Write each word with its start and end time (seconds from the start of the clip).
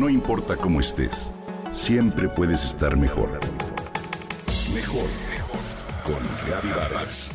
No 0.00 0.08
importa 0.08 0.56
cómo 0.56 0.80
estés, 0.80 1.34
siempre 1.70 2.26
puedes 2.30 2.64
estar 2.64 2.96
mejor. 2.96 3.38
Mejor, 4.74 5.04
mejor. 5.30 5.60
Con 6.06 6.74
Vargas. 6.74 7.30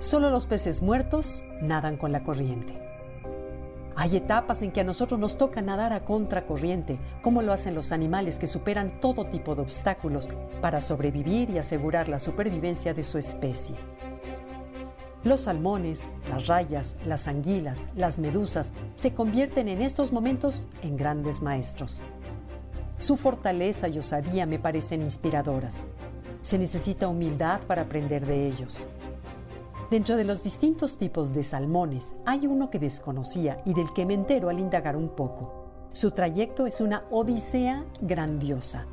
Solo 0.00 0.30
los 0.30 0.46
peces 0.46 0.82
muertos 0.82 1.46
nadan 1.60 1.96
con 1.96 2.10
la 2.10 2.24
corriente. 2.24 2.91
Hay 3.94 4.16
etapas 4.16 4.62
en 4.62 4.72
que 4.72 4.80
a 4.80 4.84
nosotros 4.84 5.20
nos 5.20 5.36
toca 5.36 5.60
nadar 5.60 5.92
a 5.92 6.04
contracorriente, 6.04 6.98
como 7.22 7.42
lo 7.42 7.52
hacen 7.52 7.74
los 7.74 7.92
animales 7.92 8.38
que 8.38 8.46
superan 8.46 9.00
todo 9.00 9.26
tipo 9.26 9.54
de 9.54 9.62
obstáculos 9.62 10.28
para 10.60 10.80
sobrevivir 10.80 11.50
y 11.50 11.58
asegurar 11.58 12.08
la 12.08 12.18
supervivencia 12.18 12.94
de 12.94 13.04
su 13.04 13.18
especie. 13.18 13.76
Los 15.24 15.42
salmones, 15.42 16.16
las 16.28 16.48
rayas, 16.48 16.96
las 17.06 17.28
anguilas, 17.28 17.86
las 17.94 18.18
medusas 18.18 18.72
se 18.96 19.14
convierten 19.14 19.68
en 19.68 19.80
estos 19.80 20.12
momentos 20.12 20.66
en 20.82 20.96
grandes 20.96 21.42
maestros. 21.42 22.02
Su 22.98 23.16
fortaleza 23.16 23.88
y 23.88 23.98
osadía 23.98 24.46
me 24.46 24.58
parecen 24.58 25.02
inspiradoras. 25.02 25.86
Se 26.42 26.58
necesita 26.58 27.06
humildad 27.06 27.60
para 27.68 27.82
aprender 27.82 28.26
de 28.26 28.48
ellos. 28.48 28.88
Dentro 29.92 30.16
de 30.16 30.24
los 30.24 30.42
distintos 30.42 30.96
tipos 30.96 31.34
de 31.34 31.44
salmones 31.44 32.14
hay 32.24 32.46
uno 32.46 32.70
que 32.70 32.78
desconocía 32.78 33.60
y 33.66 33.74
del 33.74 33.92
que 33.92 34.06
me 34.06 34.14
entero 34.14 34.48
al 34.48 34.58
indagar 34.58 34.96
un 34.96 35.10
poco. 35.10 35.52
Su 35.92 36.12
trayecto 36.12 36.66
es 36.66 36.80
una 36.80 37.04
odisea 37.10 37.84
grandiosa. 38.00 38.86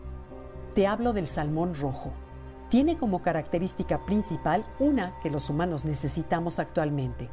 Te 0.75 0.88
hablo 0.88 1.14
del 1.14 1.27
salmón 1.30 1.73
rojo. 1.73 2.11
Tiene 2.67 2.97
como 2.97 3.22
característica 3.22 4.05
principal 4.05 4.66
una 4.77 5.17
que 5.22 5.30
los 5.30 5.50
humanos 5.50 5.86
necesitamos 5.86 6.59
actualmente. 6.59 7.30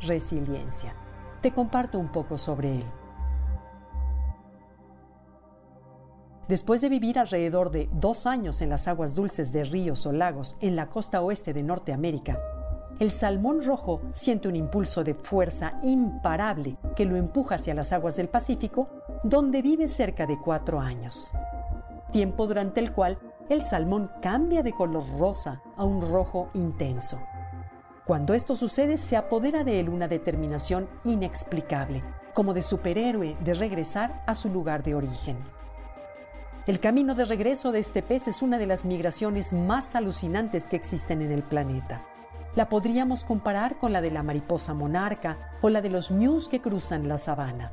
Resiliencia. 0.00 0.96
Te 1.40 1.52
comparto 1.52 2.00
un 2.00 2.10
poco 2.10 2.36
sobre 2.36 2.78
él. 2.78 2.84
Después 6.48 6.80
de 6.80 6.88
vivir 6.88 7.20
alrededor 7.20 7.70
de 7.70 7.88
dos 7.92 8.26
años 8.26 8.60
en 8.60 8.70
las 8.70 8.88
aguas 8.88 9.14
dulces 9.14 9.52
de 9.52 9.62
ríos 9.62 10.04
o 10.04 10.12
lagos 10.12 10.56
en 10.60 10.74
la 10.74 10.88
costa 10.88 11.22
oeste 11.22 11.52
de 11.52 11.62
Norteamérica, 11.62 12.40
el 13.02 13.10
salmón 13.10 13.66
rojo 13.66 14.00
siente 14.12 14.46
un 14.46 14.54
impulso 14.54 15.02
de 15.02 15.14
fuerza 15.14 15.76
imparable 15.82 16.76
que 16.94 17.04
lo 17.04 17.16
empuja 17.16 17.56
hacia 17.56 17.74
las 17.74 17.92
aguas 17.92 18.14
del 18.14 18.28
Pacífico, 18.28 18.90
donde 19.24 19.60
vive 19.60 19.88
cerca 19.88 20.24
de 20.24 20.38
cuatro 20.38 20.78
años. 20.78 21.32
Tiempo 22.12 22.46
durante 22.46 22.78
el 22.78 22.92
cual 22.92 23.18
el 23.48 23.62
salmón 23.62 24.08
cambia 24.22 24.62
de 24.62 24.72
color 24.72 25.02
rosa 25.18 25.62
a 25.76 25.84
un 25.84 26.12
rojo 26.12 26.50
intenso. 26.54 27.20
Cuando 28.06 28.34
esto 28.34 28.54
sucede, 28.54 28.96
se 28.96 29.16
apodera 29.16 29.64
de 29.64 29.80
él 29.80 29.88
una 29.88 30.06
determinación 30.06 30.88
inexplicable, 31.04 32.02
como 32.34 32.54
de 32.54 32.62
superhéroe 32.62 33.36
de 33.40 33.54
regresar 33.54 34.22
a 34.28 34.36
su 34.36 34.48
lugar 34.48 34.84
de 34.84 34.94
origen. 34.94 35.38
El 36.68 36.78
camino 36.78 37.16
de 37.16 37.24
regreso 37.24 37.72
de 37.72 37.80
este 37.80 38.00
pez 38.00 38.28
es 38.28 38.42
una 38.42 38.58
de 38.58 38.68
las 38.68 38.84
migraciones 38.84 39.52
más 39.52 39.96
alucinantes 39.96 40.68
que 40.68 40.76
existen 40.76 41.20
en 41.20 41.32
el 41.32 41.42
planeta 41.42 42.06
la 42.54 42.68
podríamos 42.68 43.24
comparar 43.24 43.78
con 43.78 43.92
la 43.92 44.00
de 44.00 44.10
la 44.10 44.22
mariposa 44.22 44.74
monarca 44.74 45.38
o 45.62 45.68
la 45.68 45.80
de 45.80 45.90
los 45.90 46.10
ñus 46.10 46.48
que 46.48 46.60
cruzan 46.60 47.08
la 47.08 47.18
sabana. 47.18 47.72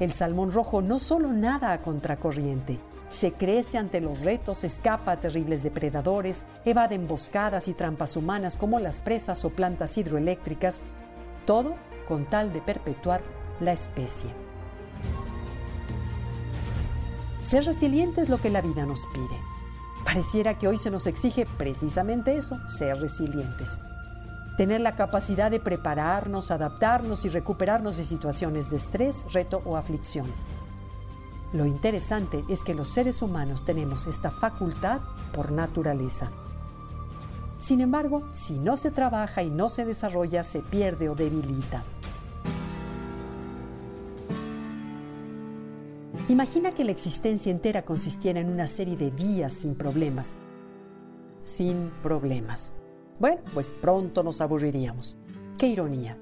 El 0.00 0.12
salmón 0.12 0.52
rojo 0.52 0.82
no 0.82 0.98
solo 0.98 1.32
nada 1.32 1.72
a 1.72 1.80
contracorriente, 1.80 2.78
se 3.12 3.34
crece 3.34 3.76
ante 3.76 4.00
los 4.00 4.20
retos, 4.20 4.64
escapa 4.64 5.12
a 5.12 5.20
terribles 5.20 5.62
depredadores, 5.62 6.46
evade 6.64 6.94
emboscadas 6.94 7.68
y 7.68 7.74
trampas 7.74 8.16
humanas 8.16 8.56
como 8.56 8.80
las 8.80 9.00
presas 9.00 9.44
o 9.44 9.50
plantas 9.50 9.98
hidroeléctricas, 9.98 10.80
todo 11.44 11.74
con 12.08 12.24
tal 12.24 12.54
de 12.54 12.62
perpetuar 12.62 13.20
la 13.60 13.72
especie. 13.72 14.30
Ser 17.40 17.64
resiliente 17.66 18.22
es 18.22 18.30
lo 18.30 18.40
que 18.40 18.48
la 18.48 18.62
vida 18.62 18.86
nos 18.86 19.06
pide. 19.12 19.61
Pareciera 20.12 20.58
que 20.58 20.68
hoy 20.68 20.76
se 20.76 20.90
nos 20.90 21.06
exige 21.06 21.46
precisamente 21.46 22.36
eso, 22.36 22.60
ser 22.68 23.00
resilientes. 23.00 23.80
Tener 24.58 24.82
la 24.82 24.94
capacidad 24.94 25.50
de 25.50 25.58
prepararnos, 25.58 26.50
adaptarnos 26.50 27.24
y 27.24 27.30
recuperarnos 27.30 27.96
de 27.96 28.04
situaciones 28.04 28.68
de 28.68 28.76
estrés, 28.76 29.24
reto 29.32 29.62
o 29.64 29.78
aflicción. 29.78 30.26
Lo 31.54 31.64
interesante 31.64 32.44
es 32.50 32.62
que 32.62 32.74
los 32.74 32.90
seres 32.90 33.22
humanos 33.22 33.64
tenemos 33.64 34.06
esta 34.06 34.30
facultad 34.30 35.00
por 35.32 35.50
naturaleza. 35.50 36.30
Sin 37.56 37.80
embargo, 37.80 38.22
si 38.32 38.58
no 38.58 38.76
se 38.76 38.90
trabaja 38.90 39.42
y 39.42 39.48
no 39.48 39.70
se 39.70 39.86
desarrolla, 39.86 40.44
se 40.44 40.60
pierde 40.60 41.08
o 41.08 41.14
debilita. 41.14 41.84
Imagina 46.32 46.72
que 46.72 46.82
la 46.82 46.92
existencia 46.92 47.52
entera 47.52 47.82
consistiera 47.82 48.40
en 48.40 48.48
una 48.48 48.66
serie 48.66 48.96
de 48.96 49.10
días 49.10 49.52
sin 49.52 49.74
problemas. 49.74 50.34
Sin 51.42 51.90
problemas. 52.02 52.74
Bueno, 53.20 53.42
pues 53.52 53.70
pronto 53.70 54.22
nos 54.22 54.40
aburriríamos. 54.40 55.18
Qué 55.58 55.66
ironía. 55.66 56.16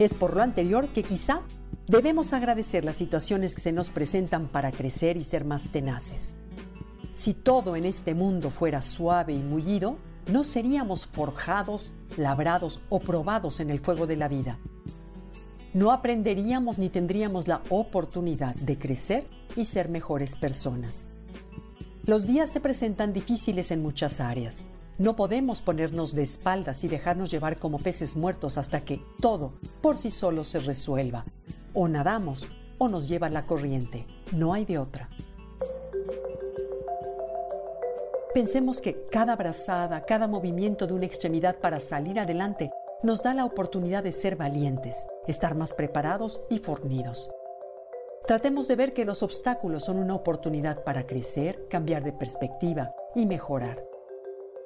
Es 0.00 0.12
por 0.12 0.34
lo 0.34 0.42
anterior 0.42 0.88
que 0.88 1.04
quizá 1.04 1.42
debemos 1.86 2.32
agradecer 2.32 2.84
las 2.84 2.96
situaciones 2.96 3.54
que 3.54 3.60
se 3.60 3.70
nos 3.70 3.90
presentan 3.90 4.48
para 4.48 4.72
crecer 4.72 5.16
y 5.16 5.22
ser 5.22 5.44
más 5.44 5.70
tenaces. 5.70 6.34
Si 7.14 7.32
todo 7.32 7.76
en 7.76 7.84
este 7.84 8.14
mundo 8.14 8.50
fuera 8.50 8.82
suave 8.82 9.34
y 9.34 9.38
mullido, 9.40 9.98
no 10.32 10.42
seríamos 10.42 11.06
forjados, 11.06 11.92
labrados 12.16 12.80
o 12.88 12.98
probados 12.98 13.60
en 13.60 13.70
el 13.70 13.78
fuego 13.78 14.08
de 14.08 14.16
la 14.16 14.26
vida 14.26 14.58
no 15.74 15.90
aprenderíamos 15.90 16.78
ni 16.78 16.90
tendríamos 16.90 17.48
la 17.48 17.62
oportunidad 17.70 18.54
de 18.56 18.78
crecer 18.78 19.26
y 19.56 19.64
ser 19.64 19.88
mejores 19.88 20.36
personas. 20.36 21.08
Los 22.04 22.26
días 22.26 22.50
se 22.50 22.60
presentan 22.60 23.12
difíciles 23.12 23.70
en 23.70 23.82
muchas 23.82 24.20
áreas. 24.20 24.64
No 24.98 25.16
podemos 25.16 25.62
ponernos 25.62 26.14
de 26.14 26.22
espaldas 26.22 26.84
y 26.84 26.88
dejarnos 26.88 27.30
llevar 27.30 27.58
como 27.58 27.78
peces 27.78 28.16
muertos 28.16 28.58
hasta 28.58 28.82
que 28.82 29.00
todo 29.20 29.54
por 29.80 29.96
sí 29.96 30.10
solo 30.10 30.44
se 30.44 30.60
resuelva. 30.60 31.24
O 31.72 31.88
nadamos 31.88 32.48
o 32.76 32.88
nos 32.88 33.08
lleva 33.08 33.30
la 33.30 33.46
corriente. 33.46 34.06
No 34.32 34.52
hay 34.52 34.64
de 34.66 34.78
otra. 34.78 35.08
Pensemos 38.34 38.80
que 38.80 39.06
cada 39.10 39.36
brazada, 39.36 40.04
cada 40.04 40.26
movimiento 40.26 40.86
de 40.86 40.94
una 40.94 41.06
extremidad 41.06 41.58
para 41.58 41.80
salir 41.80 42.18
adelante 42.18 42.70
nos 43.02 43.22
da 43.22 43.34
la 43.34 43.44
oportunidad 43.44 44.04
de 44.04 44.12
ser 44.12 44.36
valientes, 44.36 45.06
estar 45.26 45.54
más 45.54 45.72
preparados 45.72 46.42
y 46.48 46.58
fornidos. 46.58 47.30
Tratemos 48.26 48.68
de 48.68 48.76
ver 48.76 48.94
que 48.94 49.04
los 49.04 49.24
obstáculos 49.24 49.84
son 49.84 49.98
una 49.98 50.14
oportunidad 50.14 50.84
para 50.84 51.06
crecer, 51.06 51.66
cambiar 51.68 52.04
de 52.04 52.12
perspectiva 52.12 52.94
y 53.16 53.26
mejorar. 53.26 53.84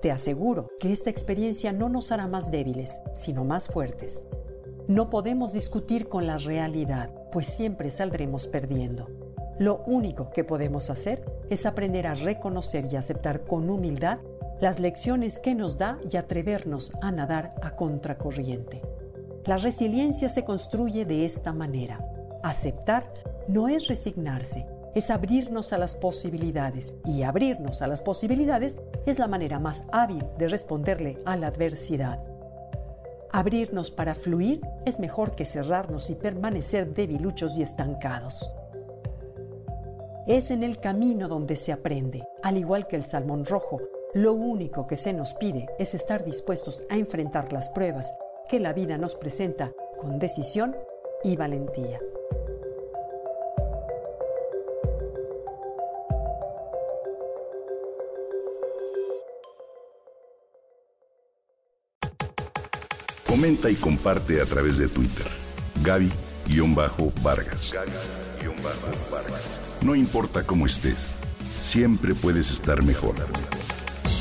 Te 0.03 0.11
aseguro 0.11 0.69
que 0.79 0.93
esta 0.93 1.09
experiencia 1.09 1.73
no 1.73 1.89
nos 1.89 2.13
hará 2.13 2.29
más 2.29 2.51
débiles, 2.51 3.01
sino 3.15 3.45
más 3.45 3.69
fuertes. 3.69 4.25
No 4.87 5.09
podemos 5.09 5.55
discutir 5.55 6.09
con 6.09 6.27
la 6.27 6.37
realidad, 6.37 7.11
pues 7.33 7.47
siempre 7.47 7.91
saldremos 7.91 8.47
perdiendo. 8.47 9.09
Lo 9.59 9.83
único 9.87 10.29
que 10.31 10.45
podemos 10.45 10.91
hacer 10.91 11.25
es 11.49 11.65
aprender 11.65 12.07
a 12.07 12.15
reconocer 12.15 12.87
y 12.93 12.97
aceptar 12.97 13.45
con 13.45 13.71
humildad 13.71 14.19
las 14.61 14.81
lecciones 14.81 15.39
que 15.39 15.55
nos 15.55 15.77
da 15.77 15.99
y 16.11 16.17
atrevernos 16.17 16.93
a 17.03 17.11
nadar 17.13 17.55
a 17.63 17.73
contracorriente. 17.73 18.81
La 19.45 19.59
resiliencia 19.59 20.29
se 20.29 20.45
construye 20.45 21.05
de 21.05 21.25
esta 21.25 21.53
manera. 21.53 21.99
Aceptar 22.43 23.13
no 23.49 23.69
es 23.69 23.87
resignarse, 23.87 24.67
es 24.95 25.11
abrirnos 25.11 25.73
a 25.73 25.79
las 25.79 25.95
posibilidades 25.95 26.95
y 27.05 27.23
abrirnos 27.23 27.83
a 27.83 27.87
las 27.87 28.01
posibilidades 28.01 28.79
es 29.05 29.19
la 29.19 29.29
manera 29.29 29.61
más 29.61 29.85
hábil 29.93 30.25
de 30.39 30.49
responderle 30.49 31.19
a 31.27 31.37
la 31.37 31.49
adversidad. 31.49 32.25
Abrirnos 33.31 33.91
para 33.91 34.15
fluir 34.15 34.63
es 34.87 34.99
mejor 34.99 35.35
que 35.35 35.45
cerrarnos 35.45 36.09
y 36.09 36.15
permanecer 36.15 36.95
debiluchos 36.95 37.59
y 37.59 37.63
estancados. 37.63 38.51
Es 40.27 40.51
en 40.51 40.65
el 40.65 40.81
camino 40.81 41.29
donde 41.29 41.57
se 41.57 41.73
aprende, 41.73 42.27
al 42.43 42.57
igual 42.57 42.87
que 42.87 42.97
el 42.97 43.05
salmón 43.05 43.45
rojo, 43.45 43.81
lo 44.17 44.33
único 44.33 44.87
que 44.87 44.97
se 44.97 45.13
nos 45.13 45.35
pide 45.35 45.69
es 45.79 45.95
estar 45.95 46.25
dispuestos 46.25 46.85
a 46.89 46.97
enfrentar 46.97 47.53
las 47.53 47.69
pruebas 47.69 48.15
que 48.49 48.59
la 48.59 48.73
vida 48.73 48.97
nos 48.97 49.15
presenta 49.15 49.73
con 49.99 50.19
decisión 50.19 50.75
y 51.23 51.37
valentía. 51.37 52.01
Comenta 63.27 63.69
y 63.69 63.75
comparte 63.75 64.41
a 64.41 64.47
través 64.47 64.79
de 64.79 64.89
Twitter. 64.89 65.27
Gaby 65.83 66.11
Gaby-Vargas. 66.49 67.75
No 69.83 69.95
importa 69.95 70.43
cómo 70.47 70.65
estés, 70.65 71.17
siempre 71.59 72.15
puedes 72.15 72.51
estar 72.51 72.83
mejor. 72.83 73.17